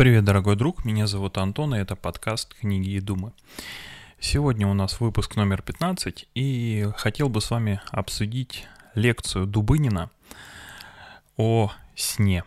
[0.00, 3.32] Привет, дорогой друг, меня зовут Антон, и это подкаст «Книги и думы».
[4.18, 10.08] Сегодня у нас выпуск номер 15, и хотел бы с вами обсудить лекцию Дубынина
[11.36, 12.44] о сне.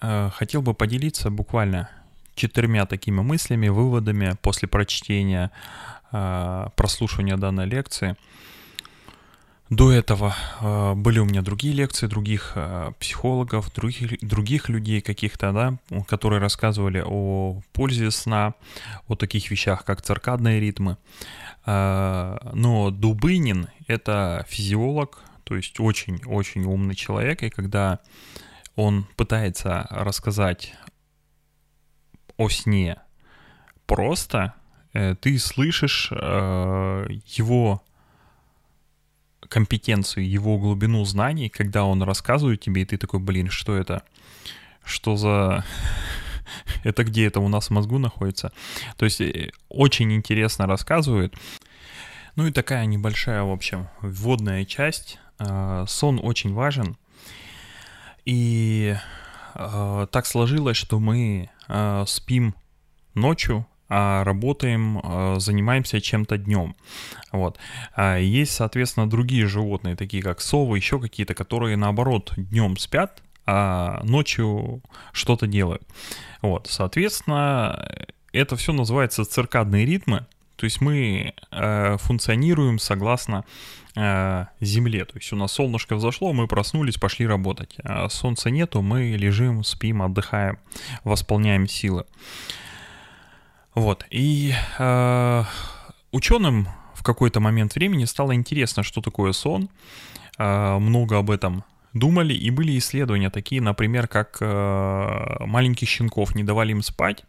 [0.00, 1.90] Э, хотел бы поделиться буквально
[2.34, 5.50] четырьмя такими мыслями, выводами после прочтения,
[6.12, 8.16] э, прослушивания данной лекции–
[9.72, 15.52] до этого э, были у меня другие лекции других э, психологов, других, других людей каких-то,
[15.52, 18.52] да, которые рассказывали о пользе сна,
[19.08, 20.98] о таких вещах, как циркадные ритмы.
[21.64, 28.00] Э, но Дубынин— это физиолог, то есть очень-очень умный человек, и когда
[28.76, 30.74] он пытается рассказать
[32.36, 32.98] о сне
[33.86, 34.52] просто,
[34.92, 37.82] э, ты слышишь э, его
[39.52, 44.02] компетенцию, его глубину знаний, когда он рассказывает тебе, и ты такой, блин, что это?
[44.82, 45.64] Что за...
[46.84, 48.52] это где это у нас в мозгу находится?
[48.96, 51.34] То есть э, очень интересно рассказывает.
[52.34, 55.18] Ну и такая небольшая, в общем, вводная часть.
[55.38, 56.96] А, сон очень важен.
[58.24, 58.96] И
[59.54, 62.54] а, так сложилось, что мы а, спим
[63.14, 63.66] ночью,
[64.24, 66.74] работаем, а, занимаемся чем-то днем.
[67.30, 67.58] Вот.
[67.94, 74.00] А есть, соответственно, другие животные, такие как совы, еще какие-то, которые наоборот днем спят, а
[74.04, 75.82] ночью что-то делают.
[76.42, 83.44] Вот, соответственно, это все называется циркадные ритмы, то есть мы э, функционируем согласно
[83.96, 85.04] э, Земле.
[85.04, 87.74] То есть у нас солнышко взошло, мы проснулись, пошли работать.
[87.82, 90.60] А солнца нету, мы лежим, спим, отдыхаем,
[91.02, 92.04] восполняем силы.
[93.74, 94.04] Вот.
[94.10, 95.44] И э,
[96.10, 99.68] ученым в какой-то момент времени стало интересно, что такое сон.
[100.38, 106.44] Э, много об этом думали, и были исследования такие, например, как э, маленьких щенков не
[106.44, 107.24] давали им спать,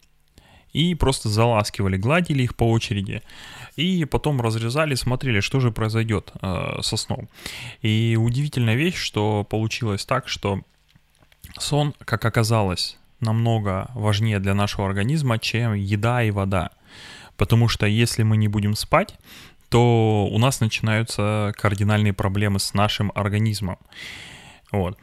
[0.71, 3.21] и просто заласкивали, гладили их по очереди,
[3.75, 7.29] и потом разрезали, смотрели, что же произойдет э, со сном.
[7.81, 10.61] И удивительная вещь, что получилось так, что
[11.59, 16.69] сон, как оказалось, намного важнее для нашего организма, чем еда и вода.
[17.37, 19.17] Потому что если мы не будем спать,
[19.69, 23.79] то у нас начинаются кардинальные проблемы с нашим организмом.
[24.73, 24.97] Вот.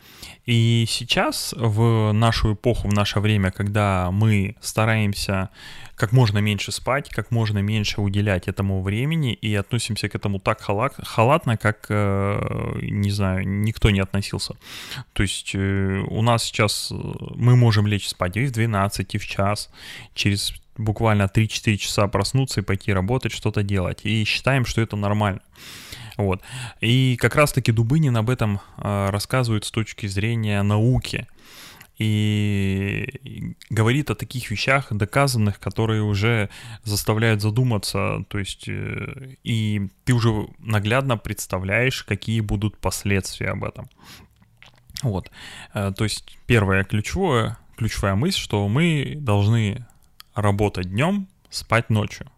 [0.47, 5.48] И сейчас, в нашу эпоху, в наше время, когда мы стараемся
[5.94, 10.60] как можно меньше спать, как можно меньше уделять этому времени и относимся к этому так
[10.60, 14.54] халатно, как, э, не знаю, никто не относился.
[15.12, 16.94] То есть э, у нас сейчас э,
[17.36, 19.70] мы можем лечь спать и в 12, и в час,
[20.14, 24.00] через буквально 3-4 часа проснуться и пойти работать, что-то делать.
[24.03, 25.41] И считаем, что это нормально.
[26.16, 26.43] Вот.
[26.81, 31.26] И как раз-таки Дубынин об этом э, рассказывает с точки зрения науки.
[31.98, 36.48] И говорит о таких вещах доказанных, которые уже
[36.82, 43.91] заставляют задуматься, то есть э, и ты уже наглядно представляешь, какие будут последствия об этом.
[45.03, 45.31] Вот,
[45.75, 49.87] э, то есть первое ключевое, ключевая мысль, что мы должны
[50.34, 52.31] работать днем, спать ночью.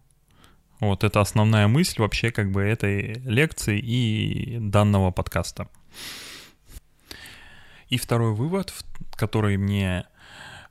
[0.83, 5.67] Вот это основная мысль вообще как бы этой лекции и данного подкаста.
[7.89, 8.73] И второй вывод,
[9.15, 10.05] который мне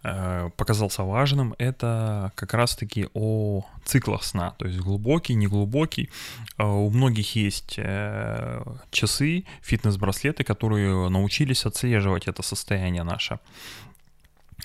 [0.03, 6.11] э, показался важным, это как раз-таки о циклах сна, то есть глубокий, неглубокий.
[6.59, 13.39] Э, у многих есть э, часы, фитнес-браслеты, которые научились отслеживать это состояние наше.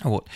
[0.03, 0.27] Вот.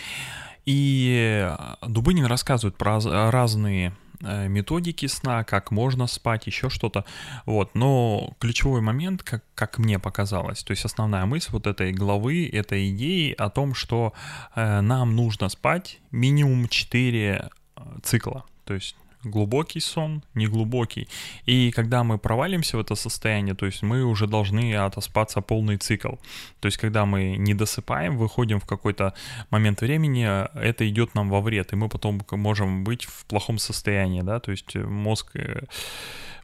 [0.65, 1.49] И
[1.81, 2.99] Дубынин рассказывает про
[3.31, 7.05] разные методики сна, как можно спать, еще что-то.
[7.45, 7.75] Вот.
[7.75, 12.89] Но ключевой момент, как, как мне показалось, то есть основная мысль вот этой главы, этой
[12.91, 14.13] идеи о том, что
[14.55, 18.45] э, нам нужно спать минимум 4 э, цикла.
[18.65, 21.07] То есть глубокий сон, неглубокий.
[21.45, 26.15] И когда мы провалимся в это состояние, то есть мы уже должны отоспаться полный цикл.
[26.59, 29.13] То есть когда мы не досыпаем, выходим в какой-то
[29.49, 30.25] момент времени,
[30.57, 34.51] это идет нам во вред, и мы потом можем быть в плохом состоянии, да, то
[34.51, 35.63] есть мозг э,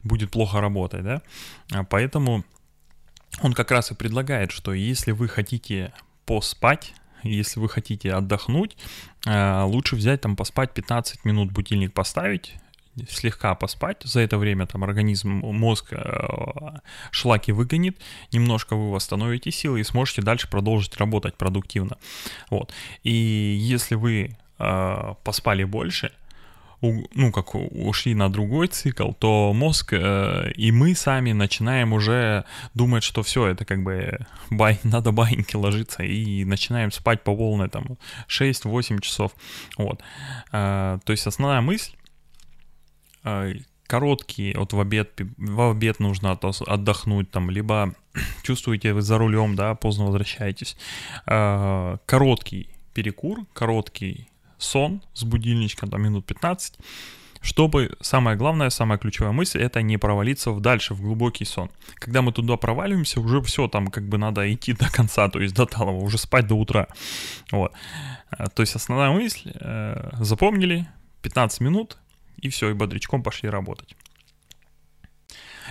[0.02, 1.22] будет плохо работать, да.
[1.72, 2.44] А поэтому
[3.42, 5.92] он как раз и предлагает, что если вы хотите
[6.26, 8.76] поспать, если вы хотите отдохнуть,
[9.26, 12.54] э, лучше взять там поспать 15 минут, будильник поставить,
[13.08, 16.78] слегка поспать, за это время там организм, мозг э,
[17.10, 17.98] шлаки выгонит,
[18.32, 21.98] немножко вы восстановите силы и сможете дальше продолжить работать продуктивно.
[22.50, 22.72] Вот.
[23.02, 26.12] И если вы э, поспали больше,
[26.80, 32.44] ну, как ушли на другой цикл, то мозг э, и мы сами начинаем уже
[32.74, 34.18] думать, что все, это как бы
[34.50, 37.98] бай, надо баиньки ложиться, и начинаем спать по волне там
[38.28, 39.32] 6-8 часов.
[39.76, 40.00] Вот.
[40.52, 41.92] Э, то есть основная мысль,
[43.28, 43.54] э,
[43.88, 47.94] короткий, вот в обед, в обед нужно отдохнуть там, либо
[48.42, 50.76] чувствуете вы за рулем, да, поздно возвращаетесь,
[51.26, 54.28] э, короткий перекур, короткий
[54.58, 56.78] сон с будильничком, там, минут 15,
[57.40, 61.70] чтобы, самое главное, самая ключевая мысль, это не провалиться в дальше, в глубокий сон.
[61.94, 65.54] Когда мы туда проваливаемся, уже все, там как бы надо идти до конца, то есть
[65.54, 66.88] до талого, уже спать до утра.
[67.52, 67.72] Вот.
[68.36, 69.52] Э, то есть основная мысль,
[70.20, 70.86] запомнили,
[71.22, 71.98] 15 минут,
[72.38, 73.96] и все, и бодрячком пошли работать.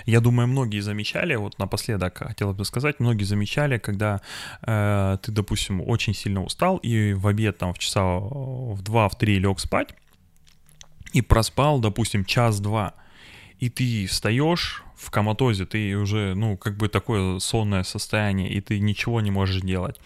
[0.06, 4.22] Я думаю, многие замечали, вот напоследок хотел бы сказать, многие замечали, когда
[4.62, 9.18] э, ты, допустим, очень сильно устал и в обед там в часа в 2, в
[9.18, 9.96] 3 лег спать
[11.14, 12.94] и проспал, допустим, час-два,
[13.60, 18.79] и ты встаешь в коматозе, ты уже, ну, как бы такое сонное состояние, и ты
[18.79, 19.97] ничего не можешь делать.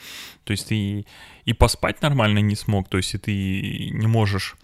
[0.43, 1.05] То есть ты
[1.45, 4.55] и поспать нормально не смог, то есть и ты не можешь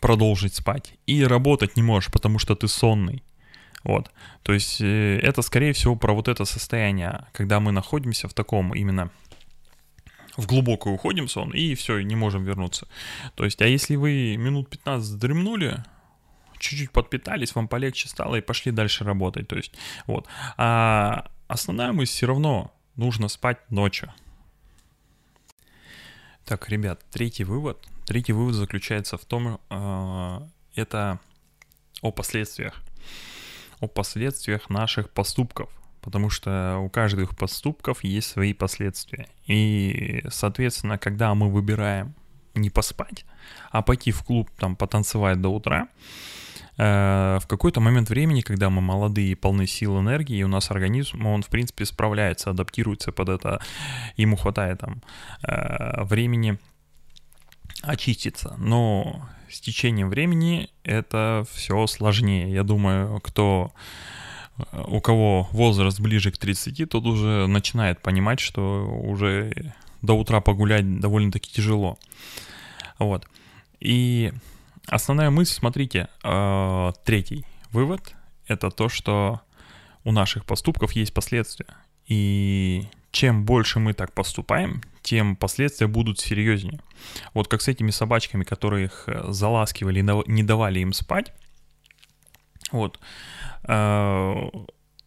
[0.00, 3.22] продолжить спать, и работать не можешь, потому что ты сонный.
[3.84, 4.10] Вот.
[4.42, 8.74] То есть э, это, скорее всего, про вот это состояние, когда мы находимся в таком
[8.74, 9.10] именно
[10.36, 12.86] в глубокую уходим сон и все, не можем вернуться.
[13.34, 15.82] То есть, а если вы минут 15 дремнули,
[16.62, 19.48] чуть-чуть подпитались, вам полегче стало и пошли дальше работать.
[19.48, 19.74] То есть,
[20.06, 20.26] вот.
[20.56, 24.12] А основная мысль все равно нужно спать ночью.
[26.44, 27.86] Так, ребят, третий вывод.
[28.06, 30.40] Третий вывод заключается в том, э,
[30.74, 31.20] это
[32.00, 32.82] о последствиях
[33.82, 35.68] о последствиях наших поступков,
[36.02, 39.26] потому что у каждых поступков есть свои последствия.
[39.46, 42.14] И, соответственно, когда мы выбираем
[42.54, 43.24] не поспать,
[43.72, 45.88] а пойти в клуб, там, потанцевать до утра,
[46.76, 51.26] в какой-то момент времени, когда мы молодые и полны сил, энергии, и у нас организм,
[51.26, 53.60] он, в принципе, справляется, адаптируется под это,
[54.16, 55.02] ему хватает там
[55.42, 56.58] э, времени
[57.82, 58.54] очиститься.
[58.58, 62.50] Но с течением времени это все сложнее.
[62.52, 63.72] Я думаю, кто
[64.72, 71.00] у кого возраст ближе к 30, тот уже начинает понимать, что уже до утра погулять
[71.00, 71.98] довольно-таки тяжело.
[72.98, 73.26] Вот.
[73.80, 74.32] И
[74.86, 78.14] основная мысль, смотрите, э, третий вывод,
[78.46, 79.40] это то, что
[80.04, 81.74] у наших поступков есть последствия.
[82.06, 86.80] И чем больше мы так поступаем, тем последствия будут серьезнее.
[87.34, 91.32] Вот как с этими собачками, которые их э, заласкивали, не давали им спать,
[92.70, 92.98] вот,
[93.64, 94.50] э,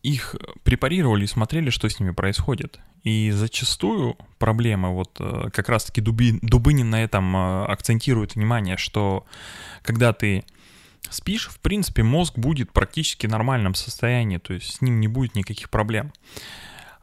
[0.06, 2.80] их препарировали и смотрели, что с ними происходит.
[3.04, 9.26] И зачастую проблема, вот э, как раз-таки Дуби, Дубынин на этом акцентирует внимание, что
[9.84, 10.44] когда ты
[11.10, 15.36] спишь, в принципе, мозг будет практически в нормальном состоянии, то есть с ним не будет
[15.36, 16.14] никаких проблем.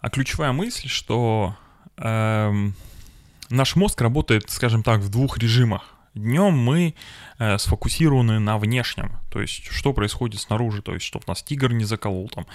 [0.01, 1.57] А ключевая мысль, что
[1.97, 2.75] эм,
[3.51, 5.95] наш мозг работает, скажем так, в двух режимах.
[6.15, 6.95] Днем мы
[7.39, 11.85] э, сфокусированы на внешнем, то есть что происходит снаружи, то есть чтобы нас тигр не
[11.85, 12.47] заколол, там,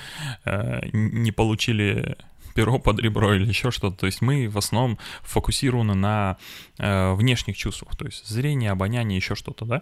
[0.46, 2.18] э, не получили
[2.54, 3.98] перо под ребро или еще что-то.
[3.98, 6.38] То есть мы в основном фокусированы на
[6.78, 9.82] э, внешних чувствах, то есть зрение, обоняние, еще что-то, да.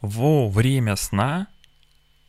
[0.00, 1.48] Во время сна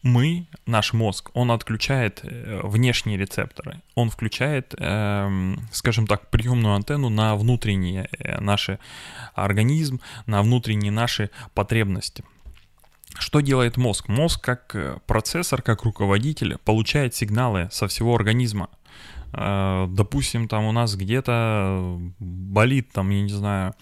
[0.04, 7.10] мы, наш мозг, он отключает э, внешние рецепторы, он включает, э, скажем так, приемную антенну
[7.10, 8.80] на внутренние э, наши
[9.34, 12.24] организм, на внутренние наши потребности.
[13.20, 14.08] Что делает мозг?
[14.08, 18.70] Мозг как э, процессор, как руководитель получает сигналы со всего организма.
[19.34, 23.74] Э, допустим, там у нас где-то болит, там, я не знаю,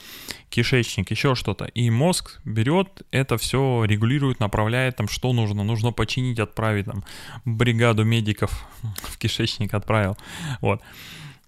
[0.50, 6.40] кишечник, еще что-то, и мозг берет это все, регулирует, направляет, там, что нужно, нужно починить,
[6.40, 7.04] отправить, там,
[7.46, 8.66] бригаду медиков
[9.04, 10.18] в кишечник отправил,
[10.62, 10.82] вот.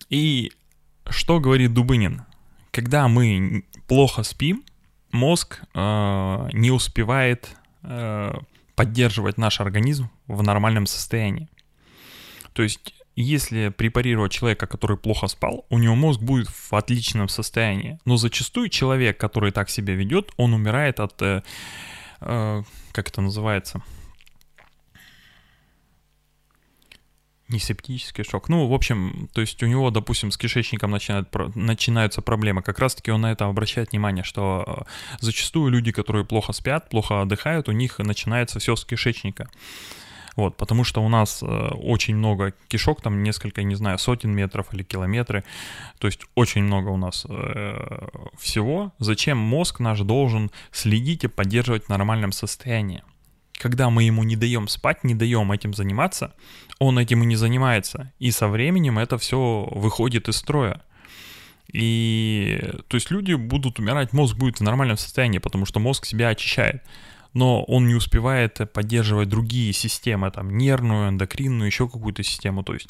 [0.10, 0.52] И
[1.10, 2.24] что говорит Дубынин?
[2.72, 4.64] Когда мы плохо спим,
[5.12, 8.34] мозг э, не успевает э,
[8.76, 11.50] поддерживать наш организм в нормальном состоянии.
[12.54, 18.00] То есть если препарировать человека, который плохо спал, у него мозг будет в отличном состоянии.
[18.06, 21.42] Но зачастую человек, который так себя ведет, он умирает от, э,
[22.22, 23.82] э, как это называется,
[27.48, 28.50] не септический шок.
[28.50, 32.62] Ну, в общем, то есть у него, допустим, с кишечником начинают, начинаются проблемы.
[32.62, 34.84] Как раз-таки он на это обращает внимание, что э,
[35.22, 39.50] зачастую люди, которые плохо спят, плохо отдыхают, у них начинается все с кишечника.
[40.38, 44.72] Вот, потому что у нас э, очень много кишок, там несколько, не знаю, сотен метров
[44.72, 45.44] или километры,
[45.98, 48.94] то есть очень много у нас э, всего.
[49.00, 53.04] Зачем мозг наш должен следить и поддерживать в нормальном состоянии?
[53.54, 56.36] Когда мы ему не даем спать, не даем этим заниматься,
[56.78, 58.14] он этим и не занимается.
[58.20, 60.84] И со временем это все выходит из строя.
[61.74, 66.30] И то есть люди будут умирать, мозг будет в нормальном состоянии, потому что мозг себя
[66.30, 66.84] очищает.
[67.38, 72.64] Но он не успевает поддерживать другие системы, там нервную, эндокринную, еще какую-то систему.
[72.64, 72.90] То есть.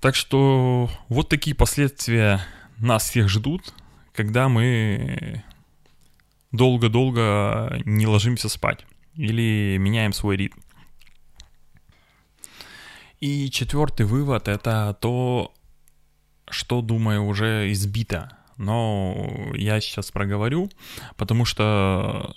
[0.00, 2.40] Так что вот такие последствия
[2.78, 3.72] нас всех ждут,
[4.14, 5.44] когда мы
[6.50, 8.84] долго-долго не ложимся спать
[9.14, 10.58] или меняем свой ритм.
[13.20, 15.54] И четвертый вывод это то,
[16.48, 18.36] что, думаю, уже избито.
[18.56, 20.68] Но я сейчас проговорю,
[21.16, 22.34] потому что,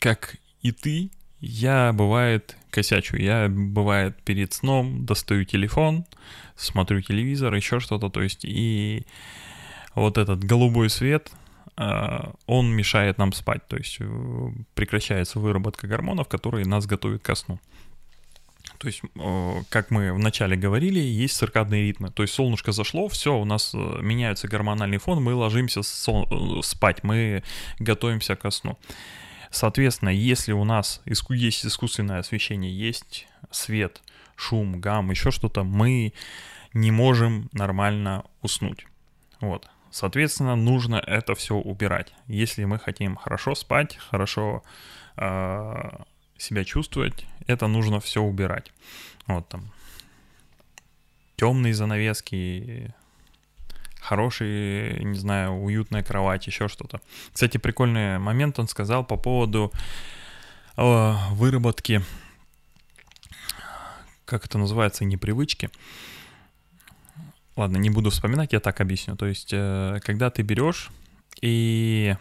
[0.00, 3.16] как и ты, я, бывает, косячу.
[3.16, 6.04] Я, бывает, перед сном достаю телефон,
[6.56, 8.10] смотрю телевизор, еще что-то.
[8.10, 9.06] То есть, и
[9.94, 11.30] вот этот голубой свет,
[11.76, 13.66] а, он мешает нам спать.
[13.68, 17.58] То есть, э, прекращается выработка гормонов, которые нас готовят ко сну.
[18.78, 19.02] То есть,
[19.68, 22.10] как мы вначале говорили, есть циркадные ритмы.
[22.10, 27.04] То есть солнышко зашло, все, у нас э, меняется гормональный фон, мы ложимся э, спать,
[27.04, 27.42] мы
[27.78, 28.78] готовимся ко сну.
[29.50, 34.00] Соответственно, если у нас есть искусственное освещение, есть свет,
[34.36, 36.12] шум, гам, еще что-то, мы
[36.72, 38.86] не можем нормально уснуть.
[39.40, 39.68] Вот.
[39.90, 42.14] Соответственно, нужно это все убирать.
[42.28, 44.62] Если мы хотим хорошо спать, хорошо
[45.16, 45.90] э,
[46.38, 48.72] себя чувствовать, это нужно все убирать.
[49.26, 49.72] Вот там
[51.36, 52.94] темные занавески,
[54.00, 57.00] хорошие, не знаю, уютная кровать, еще что-то.
[57.32, 59.72] Кстати, прикольный момент он сказал по поводу
[60.76, 62.02] э, выработки,
[64.24, 65.70] как это называется, непривычки.
[67.56, 69.16] Ладно, не буду вспоминать, я так объясню.
[69.16, 70.90] То есть, э, когда ты берешь
[71.40, 72.16] и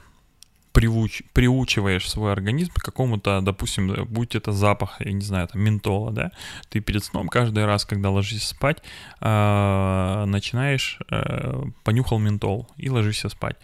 [0.80, 6.12] приуч, приучиваешь свой организм к какому-то, допустим, будь это запах, я не знаю, там, ментола,
[6.12, 6.32] да,
[6.70, 8.78] ты перед сном каждый раз, когда ложишься спать,
[9.20, 13.58] э, начинаешь, э, понюхал ментол и ложишься спать.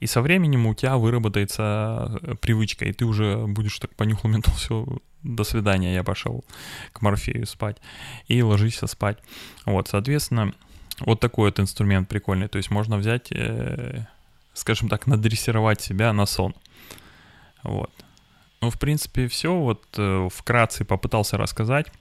[0.00, 4.54] И со временем у тебя выработается э, привычка, и ты уже будешь так понюхал ментол,
[4.54, 4.86] все,
[5.22, 6.46] до свидания, я пошел
[6.92, 7.76] к морфею спать,
[8.26, 9.18] и ложишься спать.
[9.66, 10.54] Вот, соответственно,
[11.00, 13.26] вот такой вот инструмент прикольный, то есть можно взять...
[13.32, 14.06] Э,
[14.54, 16.54] скажем так, надрессировать себя на сон.
[17.62, 17.90] Вот.
[18.60, 19.54] Ну, в принципе, все.
[19.54, 21.92] Вот э, вкратце попытался рассказать.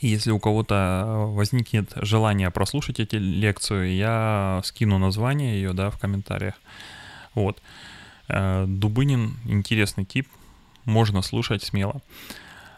[0.00, 6.54] Если у кого-то возникнет желание прослушать эти лекцию, я скину название ее, да, в комментариях.
[7.34, 7.62] Вот.
[8.28, 10.26] Э, Дубынин интересный тип,
[10.84, 12.00] можно слушать смело.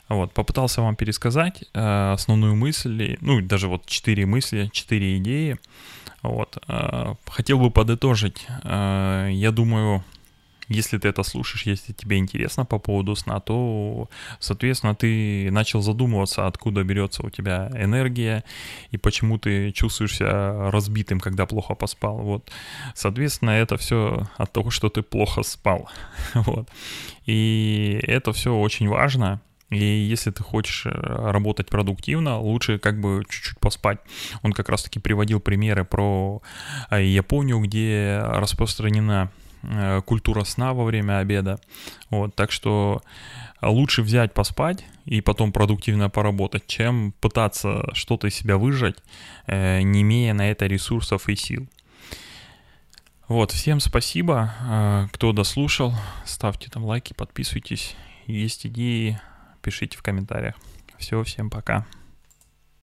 [0.08, 5.58] Вот, попытался вам пересказать э, основную мысль, ну, даже вот четыре мысли, четыре идеи.
[6.22, 6.58] Вот.
[6.68, 8.46] Э, хотел бы подытожить.
[8.64, 10.04] Э, я думаю,
[10.68, 16.46] если ты это слушаешь, если тебе интересно по поводу сна, то, соответственно, ты начал задумываться,
[16.46, 18.44] откуда берется у тебя энергия
[18.90, 22.18] и почему ты чувствуешь себя разбитым, когда плохо поспал.
[22.18, 22.50] Вот.
[22.94, 25.88] Соответственно, это все от того, что ты плохо спал.
[26.34, 26.68] Вот.
[27.26, 29.40] И это все очень важно.
[29.72, 34.00] И если ты хочешь э, работать продуктивно, лучше как бы чуть-чуть поспать.
[34.42, 36.42] Он как раз-таки приводил примеры про
[36.90, 39.30] э, Японию, где распространена
[39.62, 41.58] э, культура сна во время обеда.
[42.10, 43.00] Вот, так что
[43.62, 48.96] лучше взять поспать и потом продуктивно поработать, чем пытаться что-то из себя выжать,
[49.46, 51.66] не имея на это ресурсов и сил.
[53.28, 55.94] Вот, всем спасибо, кто дослушал,
[56.26, 57.94] ставьте там лайки, подписывайтесь,
[58.26, 59.20] есть идеи,
[59.62, 60.56] пишите в комментариях.
[60.98, 61.86] Все, всем пока.